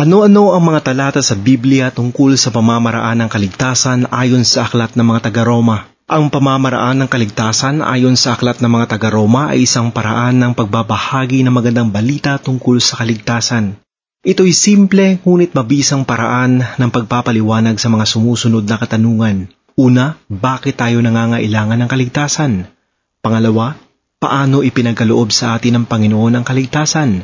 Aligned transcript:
Ano-ano 0.00 0.56
ang 0.56 0.64
mga 0.64 0.80
talata 0.80 1.20
sa 1.20 1.36
Biblia 1.36 1.92
tungkol 1.92 2.32
sa 2.40 2.48
pamamaraan 2.48 3.20
ng 3.20 3.28
kaligtasan 3.28 4.08
ayon 4.08 4.48
sa 4.48 4.64
aklat 4.64 4.96
ng 4.96 5.04
mga 5.04 5.28
taga-Roma? 5.28 5.92
Ang 6.08 6.32
pamamaraan 6.32 7.04
ng 7.04 7.08
kaligtasan 7.12 7.84
ayon 7.84 8.16
sa 8.16 8.32
aklat 8.32 8.64
ng 8.64 8.70
mga 8.72 8.96
taga-Roma 8.96 9.52
ay 9.52 9.68
isang 9.68 9.92
paraan 9.92 10.40
ng 10.40 10.56
pagbabahagi 10.56 11.44
ng 11.44 11.52
magandang 11.52 11.92
balita 11.92 12.40
tungkol 12.40 12.80
sa 12.80 12.96
kaligtasan. 12.96 13.76
Ito'y 14.24 14.56
simple 14.56 15.20
ngunit 15.20 15.52
mabisang 15.52 16.08
paraan 16.08 16.64
ng 16.64 16.88
pagpapaliwanag 16.88 17.76
sa 17.76 17.92
mga 17.92 18.08
sumusunod 18.08 18.64
na 18.64 18.80
katanungan. 18.80 19.52
Una, 19.76 20.16
bakit 20.32 20.80
tayo 20.80 21.04
nangangailangan 21.04 21.76
ng 21.76 21.88
kaligtasan? 21.92 22.72
Pangalawa, 23.20 23.76
paano 24.16 24.64
ipinagkaloob 24.64 25.28
sa 25.28 25.60
atin 25.60 25.76
ng 25.76 25.84
Panginoon 25.84 26.40
ang 26.40 26.44
kaligtasan? 26.48 27.20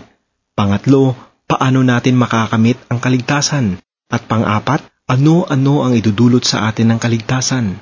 Pangatlo, 0.53 1.17
paano 1.47 1.87
natin 1.87 2.19
makakamit 2.19 2.77
ang 2.91 2.99
kaligtasan? 2.99 3.79
At 4.07 4.27
pang-apat, 4.27 4.87
ano-ano 5.07 5.87
ang 5.87 5.95
idudulot 5.95 6.43
sa 6.43 6.67
atin 6.71 6.95
ng 6.95 6.99
kaligtasan? 6.99 7.79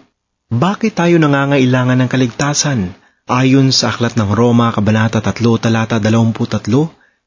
Bakit 0.53 0.93
tayo 0.93 1.17
nangangailangan 1.17 2.05
ng 2.05 2.09
kaligtasan? 2.09 2.93
Ayon 3.25 3.73
sa 3.73 3.89
Aklat 3.89 4.21
ng 4.21 4.37
Roma, 4.37 4.69
Kabanata 4.69 5.25
3, 5.25 5.41
Talata 5.57 5.97
23, 5.97 6.69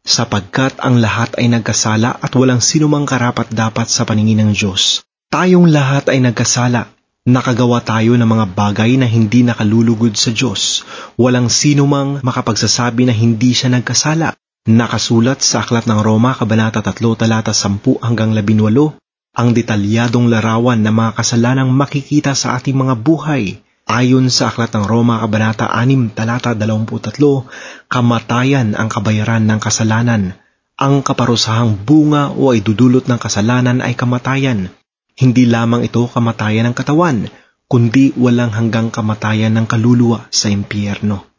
sapagkat 0.05 0.77
ang 0.77 1.01
lahat 1.01 1.33
ay 1.41 1.49
nagkasala 1.49 2.21
at 2.21 2.31
walang 2.37 2.61
sinumang 2.61 3.09
karapat 3.09 3.49
dapat 3.49 3.89
sa 3.89 4.05
paningin 4.05 4.45
ng 4.45 4.51
Diyos. 4.53 5.01
Tayong 5.33 5.67
lahat 5.67 6.13
ay 6.13 6.21
nagkasala. 6.21 6.93
Nakagawa 7.27 7.83
tayo 7.83 8.15
ng 8.15 8.23
mga 8.23 8.45
bagay 8.55 8.95
na 8.95 9.09
hindi 9.09 9.43
nakalulugod 9.43 10.15
sa 10.15 10.31
Diyos. 10.31 10.87
Walang 11.19 11.51
sinumang 11.51 12.23
makapagsasabi 12.23 13.09
na 13.09 13.11
hindi 13.11 13.51
siya 13.51 13.67
nagkasala. 13.73 14.37
Nakasulat 14.67 15.39
sa 15.39 15.63
Aklat 15.63 15.87
ng 15.87 16.03
Roma, 16.03 16.35
Kabanata 16.35 16.83
3, 16.83 16.99
Talata 17.15 17.55
10 17.55 18.03
hanggang 18.03 18.35
18, 18.35 18.99
ang 19.31 19.49
detalyadong 19.55 20.27
larawan 20.27 20.83
ng 20.83 20.91
mga 20.91 21.11
kasalanang 21.15 21.71
makikita 21.71 22.35
sa 22.35 22.59
ating 22.59 22.75
mga 22.75 22.99
buhay. 22.99 23.63
Ayon 23.87 24.27
sa 24.27 24.51
Aklat 24.51 24.75
ng 24.75 24.83
Roma, 24.83 25.23
Kabanata 25.23 25.71
6, 25.71 26.11
Talata 26.11 26.51
23, 26.51 27.47
kamatayan 27.87 28.75
ang 28.75 28.91
kabayaran 28.91 29.47
ng 29.47 29.59
kasalanan. 29.63 30.35
Ang 30.75 30.99
kaparusahang 30.99 31.87
bunga 31.87 32.35
o 32.35 32.51
idudulot 32.51 33.07
ng 33.07 33.19
kasalanan 33.23 33.79
ay 33.79 33.95
kamatayan. 33.95 34.67
Hindi 35.15 35.47
lamang 35.47 35.87
ito 35.87 36.11
kamatayan 36.11 36.67
ng 36.67 36.75
katawan, 36.75 37.31
kundi 37.71 38.11
walang 38.19 38.51
hanggang 38.51 38.91
kamatayan 38.91 39.55
ng 39.55 39.63
kaluluwa 39.63 40.27
sa 40.27 40.51
impyerno. 40.51 41.36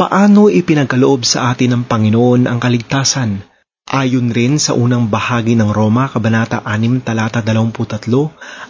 Paano 0.00 0.48
ipinagkaloob 0.48 1.28
sa 1.28 1.52
atin 1.52 1.76
ng 1.76 1.82
Panginoon 1.84 2.48
ang 2.48 2.56
kaligtasan? 2.56 3.44
Ayon 3.84 4.32
rin 4.32 4.56
sa 4.56 4.72
unang 4.72 5.12
bahagi 5.12 5.52
ng 5.60 5.76
Roma, 5.76 6.08
Kabanata 6.08 6.64
6, 6.64 7.04
Talata 7.04 7.44
23, 7.44 8.08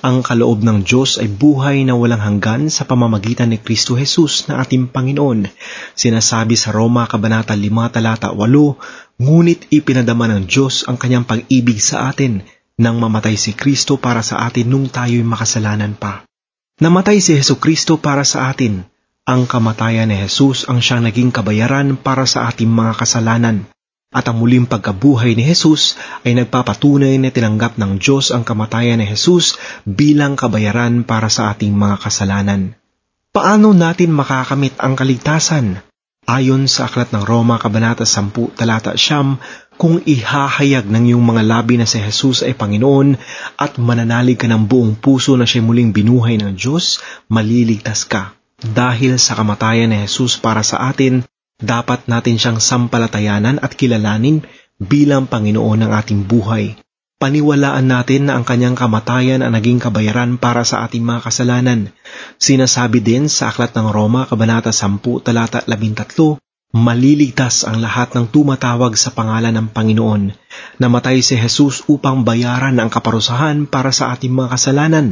ang 0.03 0.27
kaloob 0.27 0.67
ng 0.67 0.83
Diyos 0.83 1.23
ay 1.23 1.31
buhay 1.31 1.87
na 1.87 1.95
walang 1.95 2.19
hanggan 2.19 2.67
sa 2.67 2.83
pamamagitan 2.83 3.55
ni 3.55 3.63
Kristo 3.63 3.95
Jesus 3.95 4.51
na 4.51 4.59
ating 4.59 4.91
Panginoon. 4.91 5.47
Sinasabi 5.95 6.59
sa 6.59 6.75
Roma, 6.75 7.07
Kabanata 7.07 7.55
5, 7.55 7.95
Talata 7.95 8.35
8, 8.35 9.23
Ngunit 9.23 9.71
ipinadama 9.71 10.27
ng 10.35 10.51
Diyos 10.51 10.83
ang 10.91 10.99
kanyang 10.99 11.31
pag-ibig 11.31 11.79
sa 11.79 12.11
atin 12.11 12.43
nang 12.75 12.99
mamatay 12.99 13.39
si 13.39 13.55
Kristo 13.55 14.03
para 14.03 14.27
sa 14.27 14.51
atin 14.51 14.67
nung 14.67 14.91
tayo'y 14.91 15.23
makasalanan 15.23 15.95
pa. 15.95 16.27
Namatay 16.83 17.23
si 17.23 17.39
Heso 17.39 17.63
Kristo 17.63 18.03
para 18.03 18.27
sa 18.27 18.51
atin, 18.51 18.83
ang 19.31 19.47
kamatayan 19.47 20.11
ni 20.11 20.19
Jesus 20.19 20.67
ang 20.67 20.83
siyang 20.83 21.07
naging 21.07 21.31
kabayaran 21.31 21.95
para 21.95 22.27
sa 22.27 22.51
ating 22.51 22.67
mga 22.67 22.99
kasalanan. 22.99 23.71
At 24.11 24.27
ang 24.27 24.43
muling 24.43 24.67
pagkabuhay 24.67 25.39
ni 25.39 25.47
Jesus 25.47 25.95
ay 26.27 26.35
nagpapatunay 26.35 27.15
na 27.23 27.31
tinanggap 27.31 27.79
ng 27.79 28.03
Diyos 28.03 28.35
ang 28.35 28.43
kamatayan 28.43 28.99
ni 28.99 29.07
Jesus 29.07 29.55
bilang 29.87 30.35
kabayaran 30.35 31.07
para 31.07 31.31
sa 31.31 31.55
ating 31.55 31.71
mga 31.71 32.03
kasalanan. 32.03 32.75
Paano 33.31 33.71
natin 33.71 34.11
makakamit 34.11 34.75
ang 34.83 34.99
kaligtasan? 34.99 35.79
Ayon 36.27 36.67
sa 36.67 36.91
Aklat 36.91 37.15
ng 37.15 37.23
Roma, 37.23 37.63
Kabanata 37.63 38.03
10, 38.03 38.59
Talata 38.59 38.99
Siyam, 38.99 39.39
kung 39.79 40.03
ihahayag 40.03 40.91
ng 40.91 41.15
iyong 41.15 41.23
mga 41.23 41.47
labi 41.47 41.79
na 41.79 41.87
si 41.87 42.03
Jesus 42.03 42.43
ay 42.43 42.59
Panginoon 42.59 43.15
at 43.63 43.79
mananalig 43.79 44.43
ka 44.43 44.51
ng 44.51 44.67
buong 44.67 44.99
puso 44.99 45.39
na 45.39 45.47
siya 45.47 45.63
muling 45.63 45.95
binuhay 45.95 46.35
ng 46.43 46.59
Diyos, 46.59 46.99
maliligtas 47.31 48.11
ka. 48.11 48.40
Dahil 48.61 49.17
sa 49.17 49.33
kamatayan 49.41 49.89
ni 49.89 50.05
Jesus 50.05 50.37
para 50.37 50.61
sa 50.61 50.93
atin, 50.93 51.25
dapat 51.61 52.05
natin 52.09 52.37
siyang 52.37 52.61
sampalatayanan 52.61 53.61
at 53.61 53.73
kilalanin 53.73 54.45
bilang 54.77 55.29
Panginoon 55.29 55.85
ng 55.85 55.91
ating 55.93 56.29
buhay. 56.29 56.77
Paniwalaan 57.21 57.85
natin 57.85 58.29
na 58.29 58.41
ang 58.41 58.49
kanyang 58.49 58.77
kamatayan 58.77 59.45
ang 59.45 59.53
naging 59.53 59.77
kabayaran 59.77 60.41
para 60.41 60.65
sa 60.65 60.89
ating 60.89 61.05
mga 61.05 61.21
kasalanan. 61.29 61.93
Sinasabi 62.41 63.05
din 63.05 63.29
sa 63.29 63.53
Aklat 63.53 63.77
ng 63.77 63.93
Roma, 63.93 64.25
Kabanata 64.25 64.73
10, 64.73 65.21
Talata 65.21 65.61
13, 65.61 66.41
Maliligtas 66.71 67.67
ang 67.67 67.83
lahat 67.83 68.15
ng 68.15 68.31
tumatawag 68.31 68.95
sa 68.95 69.11
pangalan 69.13 69.53
ng 69.53 69.69
Panginoon. 69.75 70.33
Namatay 70.81 71.21
si 71.21 71.37
Jesus 71.37 71.83
upang 71.91 72.25
bayaran 72.25 72.79
ang 72.81 72.89
kaparusahan 72.89 73.69
para 73.69 73.93
sa 73.93 74.15
ating 74.17 74.33
mga 74.33 74.55
kasalanan 74.57 75.07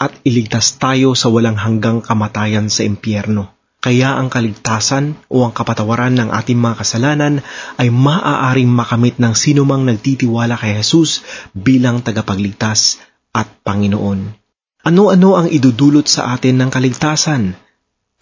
at 0.00 0.16
iligtas 0.24 0.80
tayo 0.80 1.12
sa 1.12 1.28
walang 1.28 1.60
hanggang 1.60 2.00
kamatayan 2.00 2.72
sa 2.72 2.88
impyerno. 2.88 3.52
Kaya 3.80 4.16
ang 4.16 4.32
kaligtasan 4.32 5.16
o 5.32 5.44
ang 5.44 5.52
kapatawaran 5.56 6.16
ng 6.16 6.28
ating 6.32 6.56
mga 6.56 6.84
kasalanan 6.84 7.44
ay 7.80 7.88
maaaring 7.88 8.68
makamit 8.68 9.16
ng 9.16 9.32
sinumang 9.32 9.84
nagtitiwala 9.88 10.56
kay 10.56 10.80
Jesus 10.80 11.24
bilang 11.52 12.00
tagapagligtas 12.04 13.00
at 13.32 13.48
Panginoon. 13.64 14.36
Ano-ano 14.84 15.30
ang 15.36 15.48
idudulot 15.48 16.08
sa 16.08 16.32
atin 16.36 16.60
ng 16.60 16.70
kaligtasan? 16.72 17.56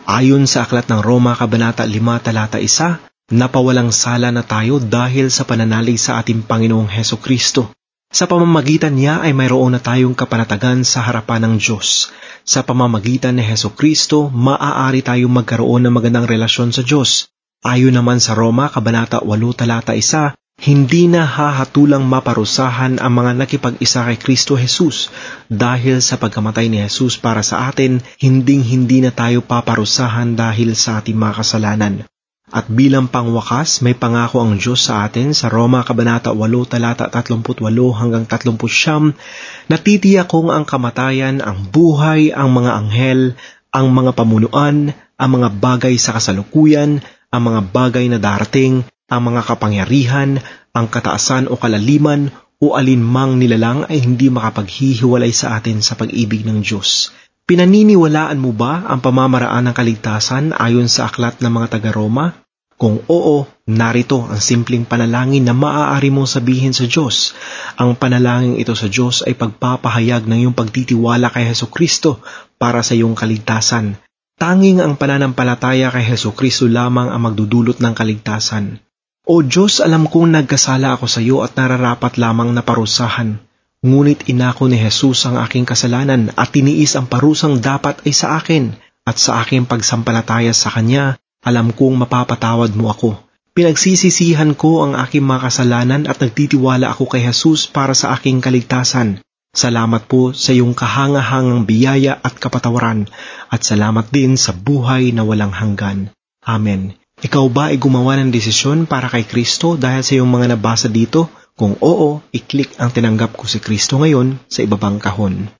Ayon 0.06 0.47
sa 0.47 0.67
Aklat 0.67 0.91
ng 0.91 1.03
Roma, 1.03 1.34
Kabanata 1.34 1.87
5, 1.87 1.94
Talata 2.22 2.59
1, 2.59 3.34
napawalang 3.34 3.91
sala 3.91 4.31
na 4.34 4.47
tayo 4.47 4.78
dahil 4.78 5.31
sa 5.31 5.43
pananalig 5.43 5.99
sa 5.99 6.22
ating 6.22 6.47
Panginoong 6.47 6.91
Heso 6.91 7.19
Kristo. 7.19 7.78
Sa 8.09 8.25
pamamagitan 8.25 8.97
niya 8.97 9.21
ay 9.21 9.37
mayroon 9.37 9.77
na 9.77 9.85
tayong 9.85 10.17
kapanatagan 10.17 10.81
sa 10.81 11.05
harapan 11.05 11.45
ng 11.45 11.55
Diyos. 11.61 12.09
Sa 12.41 12.65
pamamagitan 12.65 13.37
ni 13.37 13.45
Heso 13.45 13.77
Kristo, 13.77 14.33
maaari 14.33 15.05
tayong 15.05 15.29
magkaroon 15.29 15.85
ng 15.85 15.93
magandang 15.93 16.25
relasyon 16.25 16.73
sa 16.73 16.81
Diyos. 16.81 17.29
Ayon 17.61 17.93
naman 17.93 18.17
sa 18.17 18.33
Roma, 18.33 18.73
Kabanata 18.73 19.21
8, 19.21 19.53
Talata 19.53 19.93
1, 19.93 20.33
hindi 20.65 21.05
na 21.05 21.29
hahatulang 21.29 22.09
maparusahan 22.09 22.97
ang 22.97 23.13
mga 23.13 23.45
nakipag-isa 23.45 24.01
kay 24.09 24.17
Kristo 24.17 24.57
Jesus 24.57 25.13
dahil 25.53 26.01
sa 26.01 26.17
pagkamatay 26.17 26.73
ni 26.73 26.81
Jesus 26.81 27.21
para 27.21 27.45
sa 27.45 27.69
atin, 27.69 28.01
hinding-hindi 28.17 29.05
na 29.05 29.13
tayo 29.13 29.45
paparusahan 29.45 30.33
dahil 30.33 30.73
sa 30.73 31.05
ating 31.05 31.15
mga 31.15 31.45
kasalanan. 31.45 32.09
At 32.49 32.73
bilang 32.73 33.13
pangwakas, 33.13 33.85
may 33.85 33.93
pangako 33.93 34.41
ang 34.41 34.57
Diyos 34.57 34.89
sa 34.89 35.05
atin 35.05 35.37
sa 35.37 35.53
Roma 35.53 35.85
Kabanata 35.85 36.33
8 36.33 36.65
talata 36.65 37.13
38 37.13 37.45
hanggang 37.93 38.25
39, 38.25 39.69
natitiyak 39.69 40.33
kong 40.33 40.49
ang 40.49 40.65
kamatayan, 40.65 41.45
ang 41.45 41.69
buhay, 41.69 42.33
ang 42.33 42.49
mga 42.57 42.71
anghel, 42.73 43.21
ang 43.69 43.93
mga 43.93 44.17
pamunuan, 44.17 44.97
ang 45.21 45.31
mga 45.37 45.49
bagay 45.61 46.01
sa 46.01 46.17
kasalukuyan, 46.17 47.05
ang 47.29 47.43
mga 47.45 47.61
bagay 47.69 48.09
na 48.09 48.17
darating, 48.17 48.89
ang 49.13 49.21
mga 49.29 49.45
kapangyarihan, 49.45 50.41
ang 50.73 50.87
kataasan 50.89 51.53
o 51.53 51.61
kalaliman, 51.61 52.33
o 52.59 52.75
alinmang 52.75 53.39
nilalang 53.39 53.87
ay 53.87 54.03
hindi 54.03 54.33
makapaghihiwalay 54.35 55.31
sa 55.31 55.61
atin 55.61 55.79
sa 55.79 55.95
pag-ibig 55.95 56.43
ng 56.43 56.59
Diyos. 56.59 57.15
Pinaniniwalaan 57.49 58.37
mo 58.37 58.53
ba 58.53 58.85
ang 58.85 59.01
pamamaraan 59.01 59.65
ng 59.65 59.73
kaligtasan 59.73 60.53
ayon 60.53 60.85
sa 60.85 61.09
aklat 61.09 61.41
ng 61.41 61.49
mga 61.49 61.81
taga-Roma? 61.81 62.45
Kung 62.77 63.01
oo, 63.09 63.49
narito 63.65 64.29
ang 64.29 64.37
simpleng 64.37 64.85
panalangin 64.85 65.49
na 65.49 65.57
maaari 65.57 66.13
mong 66.13 66.29
sabihin 66.29 66.77
sa 66.77 66.85
Diyos. 66.85 67.33
Ang 67.81 67.97
panalangin 67.97 68.61
ito 68.61 68.77
sa 68.77 68.93
Diyos 68.93 69.25
ay 69.25 69.33
pagpapahayag 69.33 70.29
ng 70.29 70.45
iyong 70.45 70.53
pagtitiwala 70.53 71.33
kay 71.33 71.49
Heso 71.49 71.73
Kristo 71.73 72.21
para 72.61 72.85
sa 72.85 72.93
iyong 72.93 73.17
kaligtasan. 73.17 73.97
Tanging 74.37 74.85
ang 74.85 75.01
pananampalataya 75.01 75.89
kay 75.89 76.05
Heso 76.05 76.37
Kristo 76.37 76.69
lamang 76.69 77.09
ang 77.09 77.33
magdudulot 77.33 77.81
ng 77.81 77.94
kaligtasan. 77.97 78.77
O 79.25 79.41
Diyos, 79.41 79.81
alam 79.81 80.05
kong 80.05 80.37
nagkasala 80.37 81.01
ako 81.01 81.09
sa 81.09 81.25
iyo 81.25 81.41
at 81.41 81.56
nararapat 81.56 82.21
lamang 82.21 82.53
na 82.53 82.61
parusahan. 82.61 83.48
Ngunit 83.79 84.27
inako 84.27 84.67
ni 84.67 84.75
Jesus 84.75 85.23
ang 85.23 85.39
aking 85.39 85.63
kasalanan 85.63 86.35
at 86.35 86.51
tiniis 86.51 86.99
ang 86.99 87.07
parusang 87.07 87.63
dapat 87.63 88.03
ay 88.03 88.11
sa 88.11 88.35
akin 88.35 88.75
at 89.07 89.23
sa 89.23 89.39
aking 89.47 89.71
pagsampalataya 89.71 90.51
sa 90.51 90.75
Kanya, 90.75 91.15
alam 91.47 91.71
kong 91.71 91.95
mapapatawad 92.03 92.75
mo 92.75 92.91
ako. 92.91 93.15
Pinagsisisihan 93.55 94.59
ko 94.59 94.83
ang 94.83 94.99
aking 94.99 95.23
mga 95.23 95.47
kasalanan 95.47 96.03
at 96.11 96.19
nagtitiwala 96.19 96.91
ako 96.91 97.07
kay 97.07 97.23
Jesus 97.23 97.71
para 97.71 97.95
sa 97.95 98.19
aking 98.19 98.43
kaligtasan. 98.43 99.23
Salamat 99.55 100.11
po 100.11 100.35
sa 100.35 100.51
iyong 100.51 100.75
kahangahangang 100.75 101.63
biyaya 101.63 102.19
at 102.19 102.35
kapatawaran 102.35 103.07
at 103.47 103.63
salamat 103.63 104.11
din 104.11 104.35
sa 104.35 104.51
buhay 104.55 105.15
na 105.15 105.23
walang 105.23 105.55
hanggan. 105.55 106.11
Amen. 106.43 106.99
Ikaw 107.19 107.47
ba 107.51 107.71
ay 107.71 107.79
gumawa 107.79 108.19
ng 108.19 108.31
desisyon 108.35 108.91
para 108.91 109.07
kay 109.07 109.23
Kristo 109.27 109.75
dahil 109.75 110.03
sa 110.03 110.13
iyong 110.19 110.31
mga 110.31 110.55
nabasa 110.55 110.87
dito 110.91 111.31
Kung 111.58 111.75
oo, 111.82 112.22
i-click 112.31 112.78
ang 112.78 112.94
tinanggap 112.94 113.34
ko 113.34 113.50
si 113.50 113.58
Kristo 113.58 113.99
ngayon 113.99 114.38
sa 114.46 114.62
ibabang 114.62 115.02
kahon. 115.02 115.50